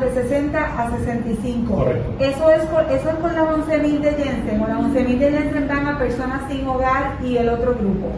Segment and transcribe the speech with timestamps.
[0.00, 1.74] De 60 a 65.
[1.74, 2.12] Correcto.
[2.18, 5.68] Eso es con, eso es con las 11.000 de Jensen, o las 11.000 de Jensen
[5.68, 8.08] van a personas sin hogar y el otro grupo.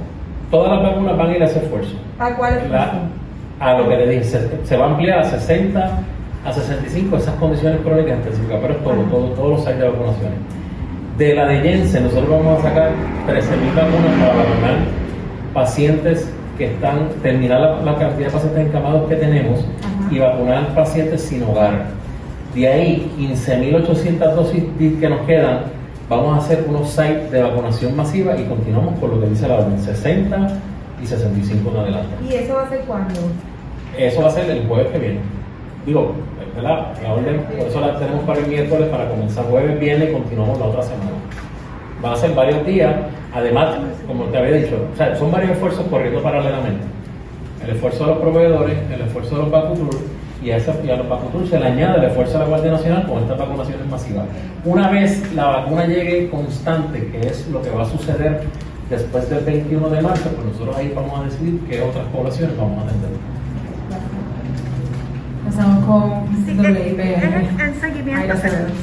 [0.50, 1.96] Todas las vacunas van a ir a ese esfuerzo.
[2.18, 2.60] ¿A cuál
[3.60, 6.00] a lo que le dije, se, se va a ampliar a 60
[6.44, 10.38] a 65 esas condiciones crónicas específicas, pero es todo, todo, todos los sites de vacunaciones.
[11.16, 12.90] De la de Jensen, nosotros vamos a sacar
[13.26, 14.76] 13.000 vacunas para vacunar
[15.54, 19.64] pacientes que están, terminar la, la cantidad de pacientes encamados que tenemos.
[20.10, 21.86] Y vacunar pacientes sin hogar.
[22.54, 25.62] De ahí, 15.800 dosis que nos quedan,
[26.08, 29.56] vamos a hacer unos sites de vacunación masiva y continuamos con lo que dice la
[29.56, 30.48] orden, 60
[31.02, 32.14] y 65 en adelante.
[32.28, 33.14] ¿Y eso va a ser cuándo?
[33.98, 35.18] Eso va a ser el jueves que viene.
[35.86, 36.12] Digo,
[36.54, 36.92] ¿verdad?
[37.02, 40.58] La orden, por eso la tenemos para el miércoles, para comenzar jueves, viene y continuamos
[40.58, 41.10] la otra semana.
[42.00, 42.94] Van a ser varios días,
[43.34, 46.84] además, como te había dicho, o sea, son varios esfuerzos corriendo paralelamente.
[47.64, 49.90] El esfuerzo de los proveedores, el esfuerzo de los vacutur,
[50.42, 52.72] y a, esa- y a los vacutur se le añade el esfuerzo de la Guardia
[52.72, 54.26] Nacional con estas vacunaciones masivas.
[54.64, 58.42] Una vez la vacuna llegue constante, que es lo que va a suceder
[58.90, 62.78] después del 21 de marzo, pues nosotros ahí vamos a decidir qué otras poblaciones vamos
[62.78, 63.10] a atender.
[65.46, 68.34] Empezamos con Sí, en, en seguimiento,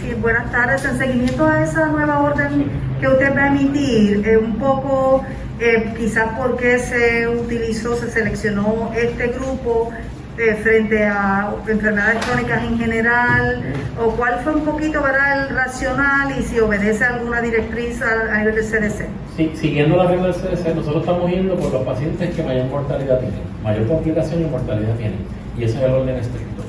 [0.01, 0.83] sí, buenas tardes.
[0.85, 2.65] En seguimiento a esa nueva orden
[2.99, 5.23] que usted va a emitir, eh, un poco
[5.61, 9.91] eh, quizás porque se utilizó, se seleccionó este grupo
[10.39, 13.61] eh, frente a enfermedades crónicas en general,
[14.03, 15.43] o cuál fue un poquito ¿verdad?
[15.43, 19.55] el racional y si obedece alguna directriz a, nivel del CDC.
[19.55, 23.41] Siguiendo la regla del CDC, nosotros estamos yendo por los pacientes que mayor mortalidad tienen,
[23.63, 25.19] mayor complicación y mortalidad tienen.
[25.59, 26.63] Y ese es el orden estricto.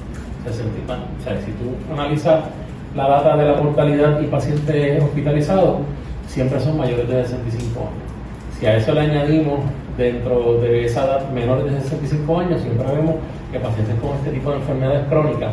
[0.44, 2.44] 60, o sea, si tú analizas
[2.94, 5.78] la data de la mortalidad y pacientes hospitalizados,
[6.26, 8.11] siempre son mayores de 65 años.
[8.62, 9.58] Si a eso le añadimos
[9.98, 13.16] dentro de esa edad menores de 65 años, siempre vemos
[13.50, 15.52] que pacientes con este tipo de enfermedades crónicas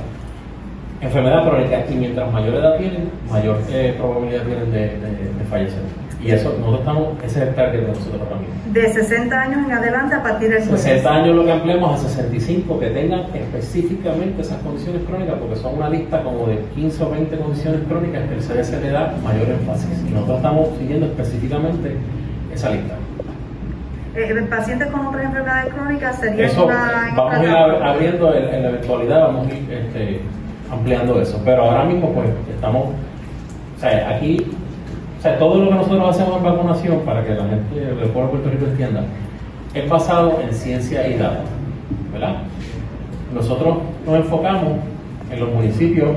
[1.02, 5.80] enfermedad crónica y mientras mayor edad tienen, mayor eh, probabilidad tienen de, de- de fallecer.
[6.22, 8.56] Y eso, nosotros estamos, ese es el target de nosotros ahora mismo.
[8.74, 10.82] De 60 años en adelante a partir del jueves.
[10.82, 15.78] 60 años lo que ampliamos a 65 que tengan específicamente esas condiciones crónicas, porque son
[15.78, 19.48] una lista como de 15 o 20 condiciones crónicas que el CDC le da mayor
[19.50, 20.04] énfasis.
[20.06, 21.96] Y nosotros estamos siguiendo específicamente
[22.54, 22.96] esa lista.
[24.16, 27.10] Eh, pacientes con otras enfermedades crónicas sería Eso una...
[27.10, 30.22] en vamos a ir abriendo en, en la eventualidad, vamos a ir este,
[30.72, 31.42] ampliando eso.
[31.46, 32.88] Pero ahora mismo, pues, estamos,
[33.78, 34.46] o sea, aquí,
[35.20, 38.24] o sea, todo lo que nosotros hacemos en vacunación, para que la gente del pueblo
[38.24, 39.04] de Puerto Rico entienda,
[39.74, 41.46] es basado en ciencia y datos,
[42.12, 42.36] ¿verdad?
[43.34, 44.74] Nosotros nos enfocamos
[45.32, 46.10] en los municipios,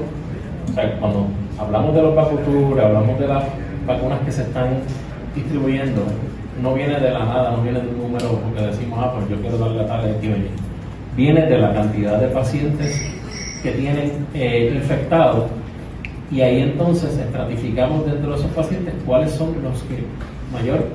[0.70, 1.26] o sea, cuando
[1.58, 3.44] hablamos de los vacuturas, hablamos de las
[3.86, 4.68] vacunas que se están
[5.34, 6.02] distribuyendo,
[6.62, 9.40] no viene de la nada, no viene de un número porque decimos, ah, pues yo
[9.40, 10.48] quiero darle a tal allí.
[11.16, 13.00] Viene de la cantidad de pacientes
[13.62, 15.50] que tienen eh, infectados
[16.30, 20.04] y ahí entonces estratificamos dentro de esos pacientes cuáles son los que
[20.52, 20.86] mayor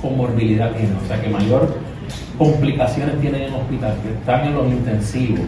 [0.00, 1.74] comorbilidad tienen, o sea, que mayor
[2.38, 5.40] complicaciones tienen en hospital, que están en los intensivos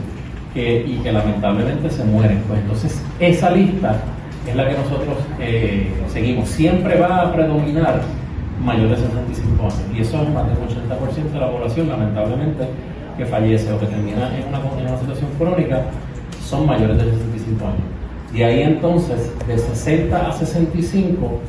[0.52, 2.42] que, y que lamentablemente se mueren.
[2.46, 3.96] Pues entonces esa lista
[4.46, 6.48] es la que nosotros eh, seguimos.
[6.48, 8.02] Siempre va a predominar
[8.62, 12.64] mayor de 65 años y eso es más del 80% de la población lamentablemente
[13.16, 15.82] que fallece o que termina en una, en una situación crónica
[16.42, 17.94] son mayores de 65 años.
[18.32, 21.40] De ahí entonces, de 60 a 65,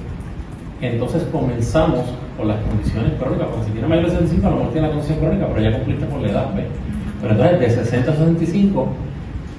[0.81, 2.05] entonces comenzamos
[2.37, 4.93] con las condiciones crónicas, porque si tiene mayor de 65 a lo mejor tiene la
[4.93, 6.65] condición crónica, pero ya cumpliste por la edad, ¿ves?
[7.21, 8.87] Pero entonces de 60 a 65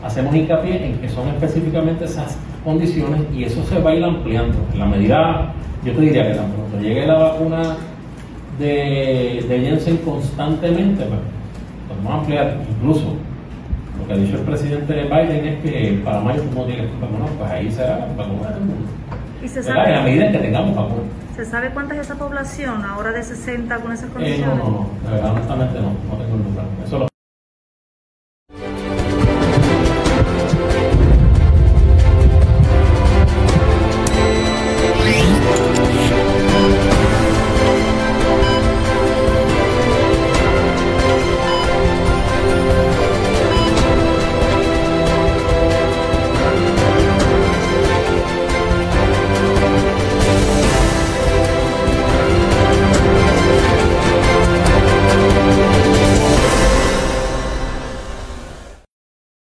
[0.07, 4.57] hacemos hincapié en que son específicamente esas condiciones y eso se va a ir ampliando.
[4.73, 5.53] En la medida,
[5.85, 7.77] yo te diría que tan pronto llegue la vacuna
[8.59, 11.21] de, de Jensen constantemente, pues,
[11.89, 13.15] pues vamos a ampliar incluso.
[13.99, 17.01] Lo que ha dicho el presidente Biden es que para mayo tú no tienes que
[17.01, 18.89] vacunar, pues ahí será vacunar todo el mundo.
[19.43, 19.85] ¿Y se ¿Verdad?
[19.87, 21.05] En la sabe, medida en que tengamos vacunas.
[21.35, 24.47] se sabe cuánta es esa población ahora de 60 con esas Eh, condiciones?
[24.59, 26.63] no, no, no, de verdad, honestamente no, no tengo el número.
[26.85, 27.09] Eso lo